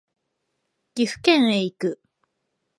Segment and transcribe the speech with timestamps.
[0.95, 2.01] 岐阜県へ行く